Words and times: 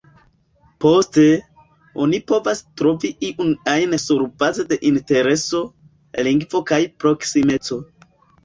Poste, 0.85 1.25
oni 2.05 2.19
povas 2.31 2.63
trovi 2.81 3.11
iun 3.29 3.53
ajn 3.75 3.95
surbaze 4.05 4.65
de 4.73 4.81
intereso, 4.93 5.63
lingvo 6.31 6.67
kaj 6.73 6.81
proksimeco. 7.05 7.83